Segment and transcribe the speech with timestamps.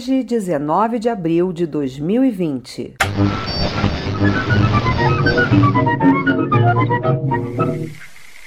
[0.00, 2.94] hoje, 19 de abril de 2020.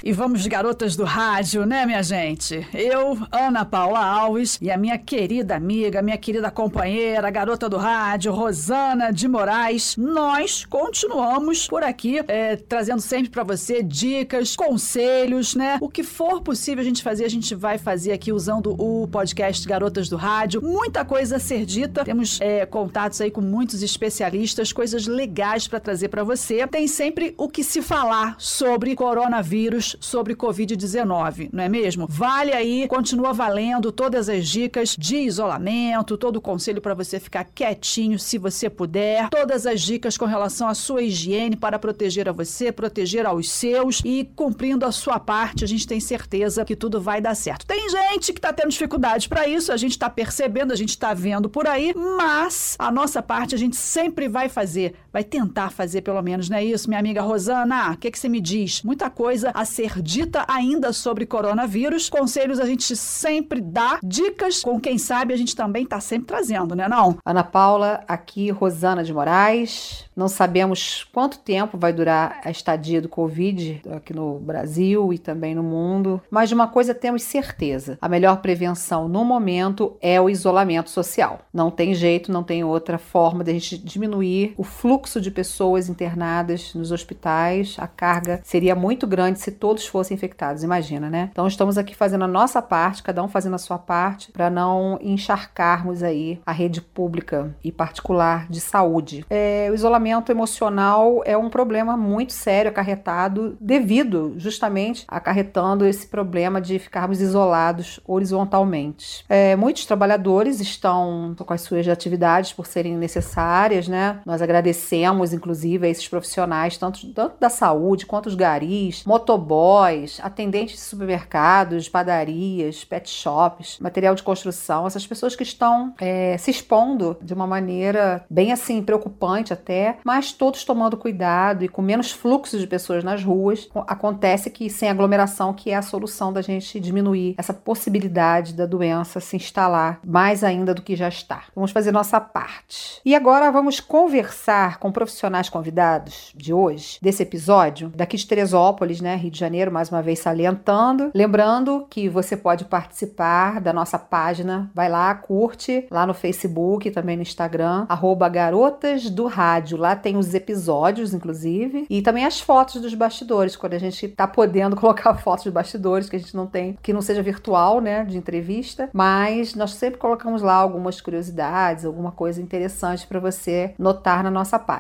[0.06, 2.68] E vamos de garotas do rádio, né, minha gente?
[2.74, 8.34] Eu, Ana Paula Alves e a minha querida amiga, minha querida companheira, garota do rádio,
[8.34, 15.78] Rosana de Moraes, nós continuamos por aqui é, trazendo sempre para você dicas, conselhos, né?
[15.80, 19.66] O que for possível a gente fazer, a gente vai fazer aqui usando o podcast
[19.66, 20.62] Garotas do Rádio.
[20.62, 25.80] Muita coisa a ser dita, temos é, contatos aí com muitos especialistas, coisas legais para
[25.80, 26.68] trazer para você.
[26.68, 32.08] Tem sempre o que se falar sobre coronavírus sobre Covid-19, não é mesmo?
[32.10, 37.44] Vale aí, continua valendo todas as dicas de isolamento, todo o conselho para você ficar
[37.46, 42.32] quietinho se você puder, todas as dicas com relação à sua higiene para proteger a
[42.32, 47.02] você, proteger aos seus e cumprindo a sua parte, a gente tem certeza que tudo
[47.02, 47.66] vai dar certo.
[47.66, 51.14] Tem gente que está tendo dificuldade para isso, a gente está percebendo, a gente está
[51.14, 56.02] vendo por aí, mas a nossa parte a gente sempre vai fazer, vai tentar fazer
[56.02, 57.92] pelo menos, não é isso, minha amiga Rosana?
[57.92, 58.82] O que, que você me diz?
[58.82, 62.10] Muita coisa a ser ser dita ainda sobre coronavírus.
[62.10, 66.76] Conselhos a gente sempre dá, dicas com quem sabe a gente também está sempre trazendo,
[66.76, 67.18] né não?
[67.26, 70.06] Ana Paula, aqui Rosana de Moraes.
[70.16, 75.56] Não sabemos quanto tempo vai durar a estadia do Covid aqui no Brasil e também
[75.56, 80.30] no mundo, mas de uma coisa temos certeza: a melhor prevenção no momento é o
[80.30, 81.40] isolamento social.
[81.52, 85.90] Não tem jeito, não tem outra forma de a gente diminuir o fluxo de pessoas
[85.90, 87.76] internadas nos hospitais.
[87.80, 91.30] A carga seria muito grande se todos fossem infectados, imagina, né?
[91.32, 94.98] Então estamos aqui fazendo a nossa parte, cada um fazendo a sua parte, para não
[95.02, 99.26] encharcarmos aí a rede pública e particular de saúde.
[99.30, 106.60] É, o isolamento emocional é um problema muito sério acarretado devido justamente acarretando esse problema
[106.60, 109.24] de ficarmos isolados horizontalmente.
[109.30, 114.20] É, muitos trabalhadores estão com as suas atividades por serem necessárias, né?
[114.26, 114.93] Nós agradecemos,
[115.34, 120.82] inclusive, a esses profissionais, tanto, tanto da saúde quanto os garis, motoboys, motoboys, atendentes de
[120.82, 127.34] supermercados, padarias, pet shops, material de construção, essas pessoas que estão é, se expondo de
[127.34, 132.68] uma maneira bem assim preocupante até, mas todos tomando cuidado e com menos fluxo de
[132.68, 137.54] pessoas nas ruas, acontece que sem aglomeração que é a solução da gente diminuir essa
[137.54, 141.44] possibilidade da doença se instalar mais ainda do que já está.
[141.56, 143.02] Vamos fazer nossa parte.
[143.06, 149.16] E agora vamos conversar com profissionais convidados de hoje, desse episódio, daqui de Teresópolis, né,
[149.16, 151.10] Rio de Janeiro, mais uma vez salientando.
[151.16, 157.16] Lembrando que você pode participar da nossa página, vai lá, curte lá no Facebook, também
[157.16, 159.78] no Instagram, arroba Garotas do Rádio.
[159.78, 164.28] Lá tem os episódios, inclusive, e também as fotos dos bastidores, quando a gente tá
[164.28, 168.04] podendo colocar fotos dos bastidores, que a gente não tem, que não seja virtual, né,
[168.04, 174.22] de entrevista, mas nós sempre colocamos lá algumas curiosidades, alguma coisa interessante para você notar
[174.22, 174.73] na nossa página.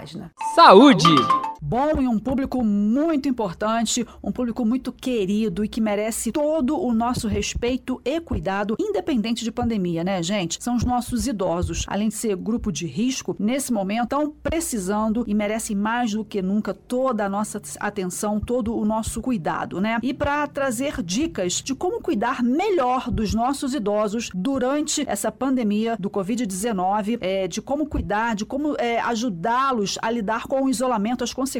[0.55, 1.52] Saúde!
[1.65, 6.93] Bom e um público muito importante, um público muito querido e que merece todo o
[6.93, 10.61] nosso respeito e cuidado, independente de pandemia, né, gente?
[10.61, 11.85] São os nossos idosos.
[11.87, 16.41] Além de ser grupo de risco, nesse momento estão precisando e merecem mais do que
[16.41, 19.99] nunca toda a nossa atenção, todo o nosso cuidado, né?
[20.03, 26.09] E para trazer dicas de como cuidar melhor dos nossos idosos durante essa pandemia do
[26.09, 31.31] Covid-19, é, de como cuidar, de como é, ajudá-los a lidar com o isolamento, as
[31.31, 31.52] consequências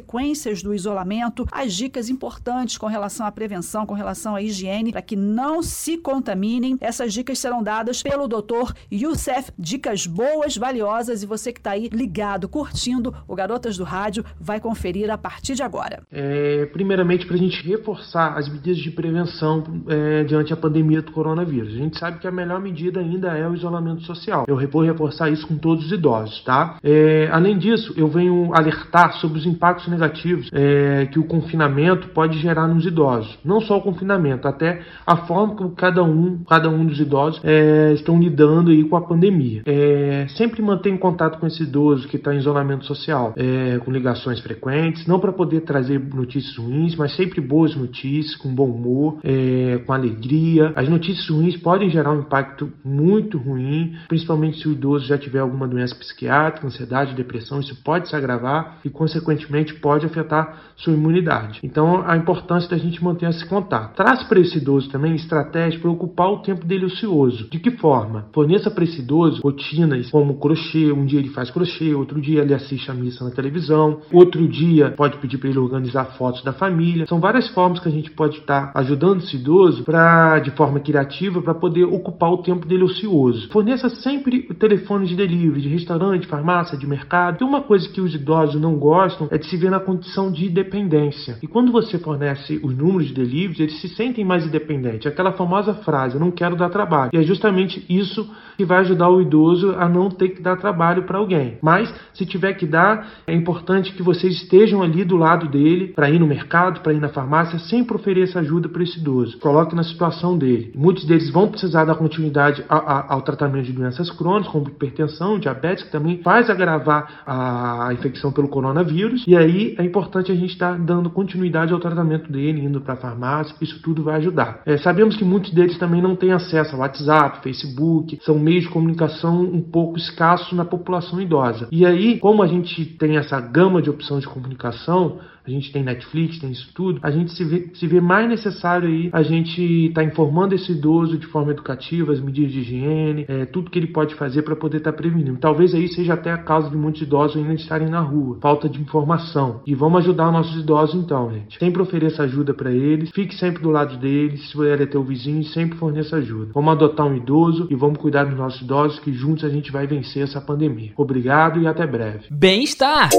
[0.63, 5.15] do isolamento, as dicas importantes com relação à prevenção, com relação à higiene, para que
[5.15, 6.77] não se contaminem.
[6.79, 9.51] Essas dicas serão dadas pelo doutor Youssef.
[9.57, 14.59] Dicas boas, valiosas e você que está aí ligado, curtindo o Garotas do Rádio, vai
[14.59, 16.03] conferir a partir de agora.
[16.11, 21.11] É, primeiramente, para a gente reforçar as medidas de prevenção é, diante a pandemia do
[21.11, 21.73] coronavírus.
[21.73, 24.45] A gente sabe que a melhor medida ainda é o isolamento social.
[24.47, 26.77] Eu vou reforçar isso com todos os idosos, tá?
[26.83, 32.39] É, além disso, eu venho alertar sobre os impactos negativos é, que o confinamento pode
[32.39, 33.37] gerar gerar nos idosos.
[33.43, 37.93] Não só o confinamento, até a forma como cada um, cada um dos idosos é,
[37.93, 39.63] estão lidando aí com a pandemia.
[39.65, 44.39] É, sempre mantenha contato com esse idoso que está em isolamento social, é, com ligações
[44.39, 49.79] frequentes, não para poder trazer notícias ruins, mas sempre boas notícias, com bom humor, é,
[49.85, 50.71] com alegria.
[50.75, 55.39] As notícias ruins podem gerar um impacto muito ruim, principalmente se o idoso já tiver
[55.39, 61.59] alguma doença psiquiátrica, ansiedade, depressão, isso pode se agravar e, consequentemente, pode afetar sua imunidade.
[61.63, 63.95] Então, a importância da gente manter esse contato.
[63.95, 67.49] Traz para esse idoso também estratégias para ocupar o tempo dele ocioso.
[67.49, 68.25] De que forma?
[68.33, 70.91] Forneça para esse idoso rotinas como crochê.
[70.91, 74.91] Um dia ele faz crochê, outro dia ele assiste a missa na televisão, outro dia
[74.91, 77.05] pode pedir para ele organizar fotos da família.
[77.07, 81.41] São várias formas que a gente pode estar ajudando esse idoso para, de forma criativa,
[81.41, 83.49] para poder ocupar o tempo dele ocioso.
[83.49, 87.37] Forneça sempre o telefone de delivery, de restaurante, farmácia, de mercado.
[87.41, 90.49] E uma coisa que os idosos não gostam é de se ver na condição de
[90.49, 91.37] dependência.
[91.41, 95.05] E quando você fornece os números de delivery, eles se sentem mais independentes.
[95.05, 97.11] Aquela famosa frase, não quero dar trabalho.
[97.13, 98.27] E é justamente isso
[98.57, 101.57] que vai ajudar o idoso a não ter que dar trabalho para alguém.
[101.61, 106.09] Mas, se tiver que dar, é importante que vocês estejam ali do lado dele para
[106.09, 109.37] ir no mercado, para ir na farmácia, sempre ofereça ajuda para esse idoso.
[109.39, 110.71] Coloque na situação dele.
[110.75, 115.91] Muitos deles vão precisar dar continuidade ao tratamento de doenças crônicas, como hipertensão, diabetes, que
[115.91, 119.23] também faz agravar a infecção pelo coronavírus.
[119.27, 119.42] E aí
[119.77, 123.55] é importante a gente estar tá dando continuidade ao tratamento dele, indo para a farmácia.
[123.61, 124.61] Isso tudo vai ajudar.
[124.65, 128.69] É, sabemos que muitos deles também não têm acesso ao WhatsApp, Facebook, são meios de
[128.69, 131.67] comunicação um pouco escassos na população idosa.
[131.71, 135.83] E aí, como a gente tem essa gama de opções de comunicação, a gente tem
[135.83, 139.61] Netflix, tem isso tudo, a gente se vê, se vê mais necessário aí a gente
[139.87, 143.77] estar tá informando esse idoso de forma educativa, as medidas de higiene, é, tudo que
[143.77, 145.37] ele pode fazer para poder estar tá prevenindo.
[145.37, 148.79] Talvez aí seja até a causa de muitos idosos ainda estarem na rua, falta de
[148.81, 149.61] informação.
[149.65, 151.57] E vamos ajudar os nossos idosos então, gente.
[151.57, 155.43] Sempre ofereça ajuda para eles, fique sempre do lado deles, se ele é teu vizinho,
[155.43, 156.51] sempre forneça ajuda.
[156.53, 159.87] Vamos adotar um idoso e vamos cuidar dos nossos idosos, que juntos a gente vai
[159.87, 160.91] vencer essa pandemia.
[160.95, 162.25] Obrigado e até breve.
[162.31, 163.09] Bem-estar!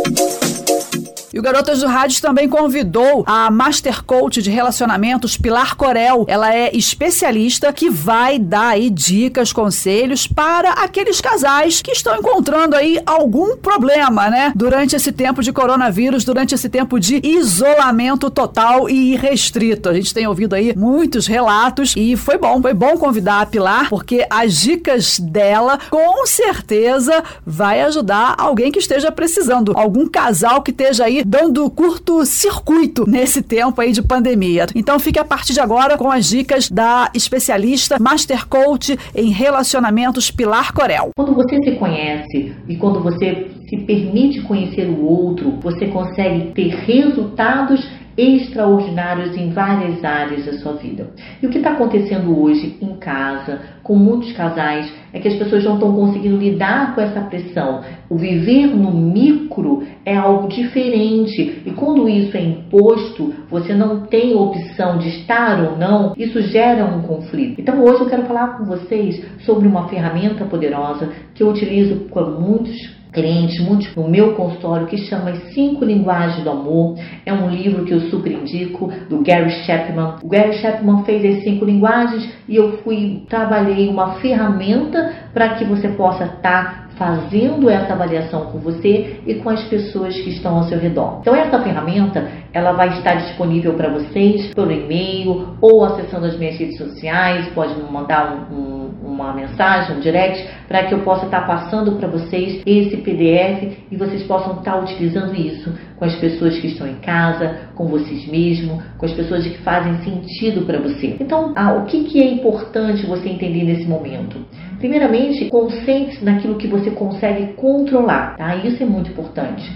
[1.35, 6.25] E o Garotas do Rádio também convidou a Master Coach de Relacionamentos, Pilar Corel.
[6.29, 12.77] Ela é especialista que vai dar aí dicas, conselhos para aqueles casais que estão encontrando
[12.77, 14.53] aí algum problema, né?
[14.55, 19.89] Durante esse tempo de coronavírus, durante esse tempo de isolamento total e irrestrito.
[19.89, 23.89] A gente tem ouvido aí muitos relatos e foi bom, foi bom convidar a Pilar,
[23.89, 30.71] porque as dicas dela com certeza vai ajudar alguém que esteja precisando, algum casal que
[30.71, 34.67] esteja aí dando curto-circuito nesse tempo aí de pandemia.
[34.75, 40.31] Então fique a partir de agora com as dicas da especialista Master Coach em relacionamentos
[40.31, 41.11] Pilar Corel.
[41.17, 46.69] Quando você se conhece e quando você se permite conhecer o outro, você consegue ter
[46.69, 47.81] resultados
[48.17, 51.11] extraordinários em várias áreas da sua vida.
[51.43, 55.65] E o que está acontecendo hoje em casa, com muitos casais, é que as pessoas
[55.65, 57.83] não estão conseguindo lidar com essa pressão.
[58.09, 61.63] O viver no micro é algo diferente.
[61.65, 66.85] E quando isso é imposto, você não tem opção de estar ou não, isso gera
[66.85, 67.61] um conflito.
[67.61, 72.23] Então hoje eu quero falar com vocês sobre uma ferramenta poderosa que eu utilizo com
[72.23, 76.99] muitos clientes, muitos no meu consultório, que chama As Cinco Linguagens do Amor.
[77.25, 80.17] É um livro que eu super indico, do Gary Chapman.
[80.23, 85.65] O Gary Chapman fez as cinco linguagens e eu fui, trabalhei uma ferramenta para que
[85.65, 90.57] você possa estar tá fazendo essa avaliação com você e com as pessoas que estão
[90.57, 91.19] ao seu redor.
[91.21, 96.57] Então essa ferramenta, ela vai estar disponível para vocês pelo e-mail ou acessando as minhas
[96.57, 98.84] redes sociais, pode me mandar um, um,
[99.15, 103.97] uma mensagem, um direct, para que eu possa estar passando para vocês esse PDF e
[103.97, 108.83] vocês possam estar utilizando isso com as pessoas que estão em casa, com vocês mesmos,
[108.99, 111.17] com as pessoas que fazem sentido para você.
[111.21, 114.39] Então, ah, o que, que é importante você entender nesse momento?
[114.79, 118.57] Primeiramente, concentre-se naquilo que você consegue controlar, tá?
[118.57, 119.73] Isso é muito importante.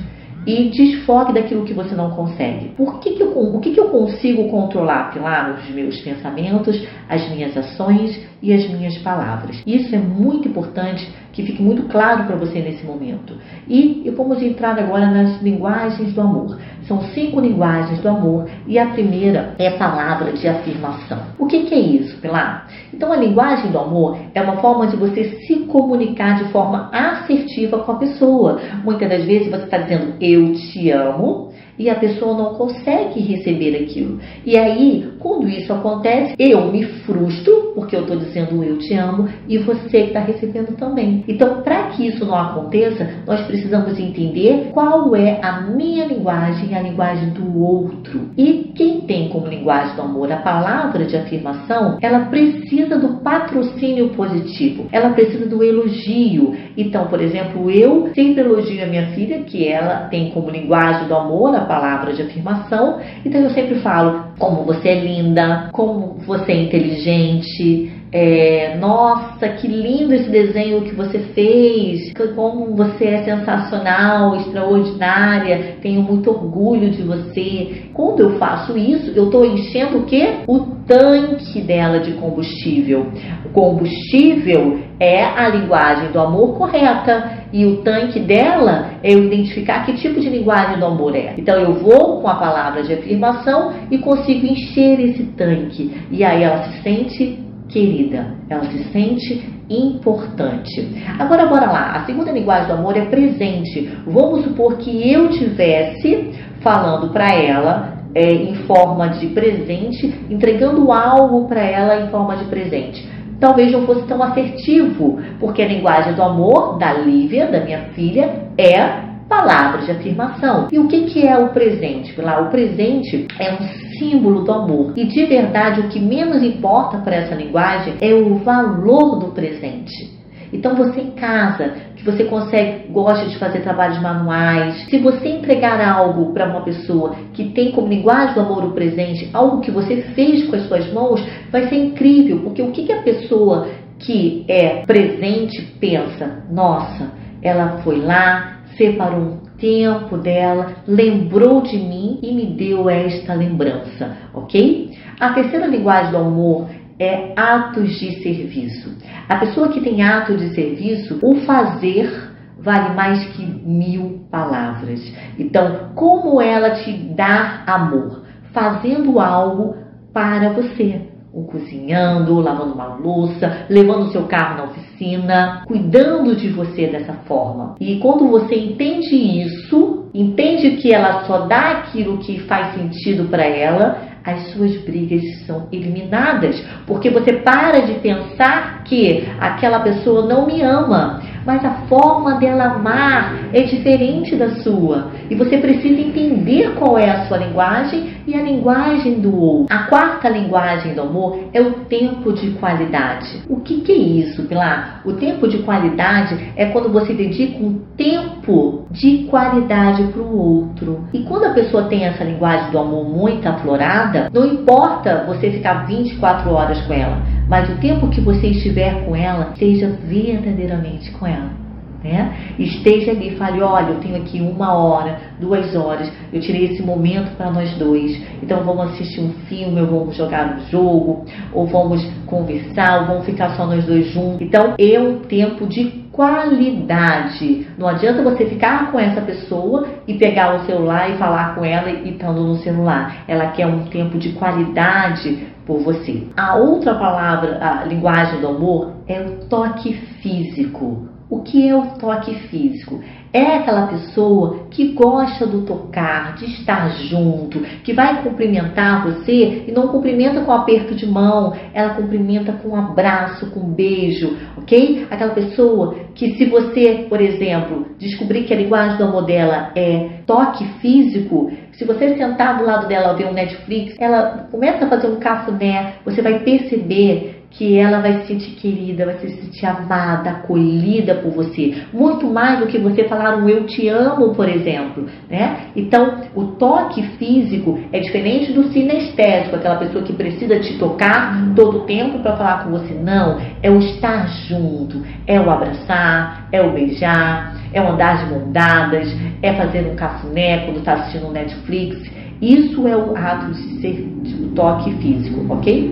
[0.49, 2.71] E desfoque daquilo que você não consegue.
[2.71, 5.59] Por que, que eu, o que, que eu consigo controlar, Pilar?
[5.59, 9.63] Os meus pensamentos, as minhas ações e as minhas palavras.
[9.67, 13.35] Isso é muito importante que fique muito claro para você nesse momento.
[13.69, 16.59] E vamos entrar agora nas linguagens do amor.
[16.89, 21.19] São cinco linguagens do amor e a primeira é a palavra de afirmação.
[21.39, 22.67] O que, que é isso, Pilar?
[22.93, 27.81] Então, a linguagem do amor é uma forma de você se comunicar de forma assertiva
[27.81, 28.59] com a pessoa.
[28.83, 31.48] Muitas das vezes você está dizendo eu te amo
[31.79, 34.19] e a pessoa não consegue receber aquilo.
[34.45, 39.29] E aí, quando isso acontece, eu me frustro, porque eu estou dizendo eu te amo,
[39.49, 41.25] e você está recebendo também.
[41.29, 46.83] Então, para que isso não aconteça, nós precisamos entender qual é a minha linguagem a
[46.83, 48.31] linguagem do outro.
[48.37, 54.11] E quem tem como linguagem do amor a palavra de afirmação, ela precisa do patrocínio
[54.11, 56.55] positivo, ela precisa do elogio.
[56.77, 61.15] Então, por exemplo, eu sempre elogio a minha filha, que ela tem como linguagem do
[61.15, 63.01] amor a palavra de afirmação.
[63.25, 69.67] Então eu sempre falo como você é linda, como você é inteligente, é, nossa, que
[69.67, 77.03] lindo esse desenho que você fez, como você é sensacional, extraordinária, tenho muito orgulho de
[77.03, 77.83] você.
[77.93, 80.37] Quando eu faço isso, eu estou enchendo o quê?
[80.47, 83.09] O tanque dela de combustível.
[83.45, 89.85] O combustível é a linguagem do amor correta e o tanque dela é eu identificar
[89.85, 91.35] que tipo de linguagem do amor é.
[91.37, 96.43] Então eu vou com a palavra de afirmação e consigo encher esse tanque e aí
[96.43, 100.97] ela se sente querida, ela se sente importante.
[101.19, 103.91] Agora bora lá, a segunda linguagem do amor é presente.
[104.07, 111.47] Vamos supor que eu tivesse falando para ela é, em forma de presente, entregando algo
[111.47, 116.23] para ela em forma de presente talvez não fosse tão assertivo, porque a linguagem do
[116.23, 120.69] amor da Lívia, da minha filha, é palavras de afirmação.
[120.73, 122.19] E o que, que é o presente?
[122.21, 123.69] Lá, o presente é um
[123.99, 124.93] símbolo do amor.
[124.97, 130.19] E de verdade, o que menos importa para essa linguagem é o valor do presente.
[130.53, 135.81] Então você em casa, que você consegue, gosta de fazer trabalhos manuais, se você entregar
[135.87, 140.03] algo para uma pessoa que tem como linguagem do amor o presente, algo que você
[140.15, 143.69] fez com as suas mãos, vai ser incrível, porque o que, que a pessoa
[143.99, 146.45] que é presente pensa?
[146.51, 147.11] Nossa,
[147.43, 154.17] ela foi lá, separou um tempo dela, lembrou de mim e me deu esta lembrança,
[154.33, 154.97] ok?
[155.21, 156.69] A terceira linguagem do amor
[156.99, 158.97] é atos de serviço.
[159.29, 165.01] A pessoa que tem ato de serviço, o fazer vale mais que mil palavras.
[165.39, 168.23] Então, como ela te dá amor?
[168.53, 169.77] Fazendo algo
[170.13, 171.08] para você.
[171.33, 177.13] Um cozinhando, lavando uma louça, levando o seu carro na oficina, cuidando de você dessa
[177.27, 177.75] forma.
[177.79, 183.45] E quando você entende isso, entende que ela só dá aquilo que faz sentido para
[183.45, 190.47] ela, as suas brigas são eliminadas, porque você para de pensar que aquela pessoa não
[190.47, 195.13] me ama, mas a forma dela amar é diferente da sua.
[195.31, 199.75] E você precisa entender qual é a sua linguagem e a linguagem do outro.
[199.75, 203.45] A quarta linguagem do amor é o tempo de qualidade.
[203.49, 205.01] O que, que é isso, Pilar?
[205.07, 211.09] O tempo de qualidade é quando você dedica um tempo de qualidade para o outro.
[211.15, 215.87] E quando a pessoa tem essa linguagem do amor muito aflorada, não importa você ficar
[215.87, 221.27] 24 horas com ela mas o tempo que você estiver com ela, seja verdadeiramente com
[221.27, 221.69] ela.
[222.03, 222.33] Né?
[222.59, 227.37] Esteja ali, fale: olha, eu tenho aqui uma hora, duas horas, eu tirei esse momento
[227.37, 228.21] para nós dois.
[228.41, 233.27] Então vamos assistir um filme, ou vamos jogar um jogo, ou vamos conversar, ou vamos
[233.27, 234.41] ficar só nós dois juntos.
[234.41, 237.67] Então é um tempo de qualidade.
[237.77, 241.91] Não adianta você ficar com essa pessoa e pegar o celular e falar com ela
[241.91, 243.25] e estando no celular.
[243.27, 246.27] Ela quer um tempo de qualidade por você.
[246.35, 251.09] A outra palavra, a linguagem do amor, é o toque físico.
[251.31, 253.01] O que é o toque físico?
[253.31, 259.73] É aquela pessoa que gosta do tocar, de estar junto, que vai cumprimentar você e
[259.73, 265.07] não cumprimenta com aperto de mão, ela cumprimenta com um abraço, com um beijo, ok?
[265.11, 270.23] Aquela pessoa que, se você, por exemplo, descobrir que a linguagem do amor dela é
[270.27, 275.09] toque físico, se você sentar do lado dela ver um Netflix, ela começa a fazer
[275.09, 280.31] um cafuné, você vai perceber que ela vai se sentir querida, vai se sentir amada,
[280.31, 285.07] acolhida por você, muito mais do que você falar um eu te amo, por exemplo,
[285.31, 285.69] né?
[285.75, 291.79] Então, o toque físico é diferente do sinestésico, aquela pessoa que precisa te tocar todo
[291.79, 292.95] o tempo para falar com você.
[292.95, 298.31] Não, é o estar junto, é o abraçar, é o beijar, é o andar de
[298.31, 299.09] mão dadas,
[299.43, 304.09] é fazer um cafuné quando está assistindo um Netflix, isso é o ato de ser
[304.55, 305.91] toque físico, ok?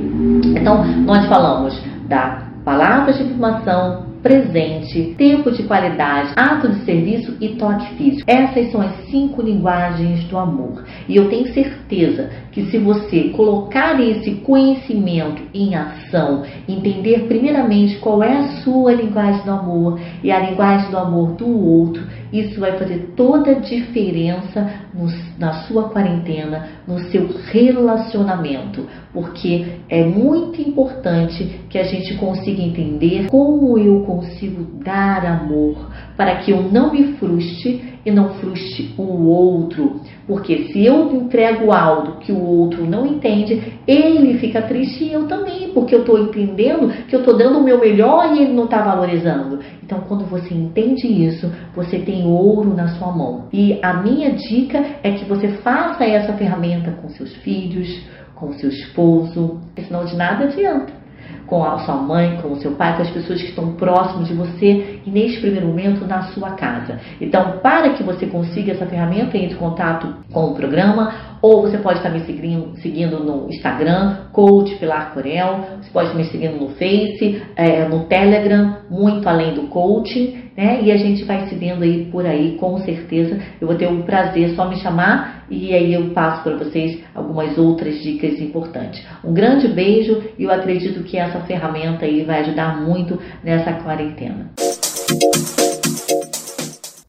[0.57, 7.51] Então, nós falamos da palavra de informação, presente, tempo de qualidade, ato de serviço e
[7.51, 8.25] toque físico.
[8.27, 10.85] Essas são as cinco linguagens do amor.
[11.09, 18.21] E eu tenho certeza que se você colocar esse conhecimento em ação, entender primeiramente qual
[18.21, 22.79] é a sua linguagem do amor e a linguagem do amor do outro, isso vai
[22.79, 25.07] fazer toda a diferença no,
[25.39, 33.29] na sua quarentena, no seu relacionamento, porque é muito importante que a gente consiga entender
[33.29, 39.27] como eu consigo dar amor para que eu não me frustre e não frustre o
[39.27, 40.01] outro.
[40.29, 45.27] Porque se eu entrego algo que o outro não entende, ele fica triste e eu
[45.27, 48.65] também, porque eu estou entendendo que eu estou dando o meu melhor e ele não
[48.65, 49.59] está valorizando.
[49.83, 53.49] Então, quando você entende isso, você tem ouro na sua mão.
[53.53, 58.03] E a minha dica é que você faça essa ferramenta com seus filhos,
[58.37, 61.06] com seu esposo, senão de nada adianta.
[61.47, 64.35] Com a sua mãe, com o seu pai, com as pessoas que estão próximas de
[64.35, 66.99] você e neste primeiro momento na sua casa.
[67.21, 71.79] Então, para que você consiga essa ferramenta, entre em contato com o programa ou você
[71.79, 76.59] pode estar me seguindo, seguindo no Instagram, Coach Pilar Corel, você pode estar me seguindo
[76.59, 80.81] no Face, é, no Telegram, muito além do coaching, né?
[80.83, 83.39] E a gente vai se vendo aí por aí, com certeza.
[83.61, 87.57] Eu vou ter um prazer só me chamar e aí eu passo para vocês algumas
[87.59, 89.05] outras dicas importantes.
[89.23, 94.51] Um grande beijo e eu acredito que essa ferramenta aí vai ajudar muito nessa quarentena.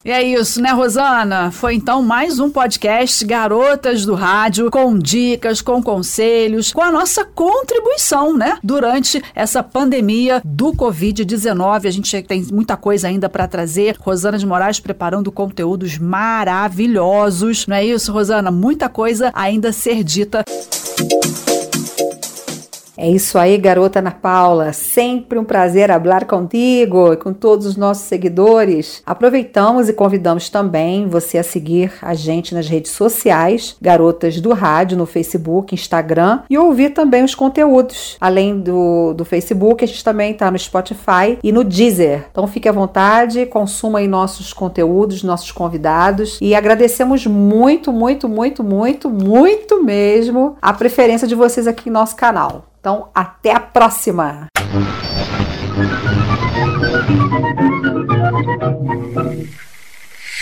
[0.08, 1.50] E é isso, né, Rosana?
[1.50, 7.26] Foi então mais um podcast Garotas do Rádio, com dicas, com conselhos, com a nossa
[7.26, 8.56] contribuição, né?
[8.64, 11.86] Durante essa pandemia do Covid-19.
[11.86, 13.96] A gente tem muita coisa ainda para trazer.
[14.00, 17.66] Rosana de Moraes preparando conteúdos maravilhosos.
[17.66, 18.50] Não é isso, Rosana?
[18.50, 20.42] Muita coisa ainda ser dita.
[23.00, 24.72] É isso aí, garota Ana Paula.
[24.72, 25.88] Sempre um prazer
[26.18, 29.02] falar contigo e com todos os nossos seguidores.
[29.06, 34.98] Aproveitamos e convidamos também você a seguir a gente nas redes sociais, Garotas do Rádio,
[34.98, 38.16] no Facebook, Instagram, e ouvir também os conteúdos.
[38.20, 42.26] Além do, do Facebook, a gente também está no Spotify e no Deezer.
[42.30, 46.38] Então fique à vontade, consuma aí nossos conteúdos, nossos convidados.
[46.40, 52.16] E agradecemos muito, muito, muito, muito, muito mesmo a preferência de vocês aqui no nosso
[52.16, 52.67] canal.
[52.80, 54.46] Então, até a próxima!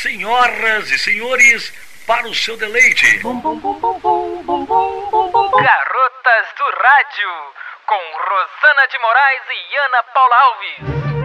[0.03, 1.73] Senhoras e senhores,
[2.07, 3.19] para o seu deleite.
[3.19, 3.41] Garotas
[6.59, 7.33] do Rádio,
[7.87, 11.16] com Rosana de Moraes e Ana Paula Alves.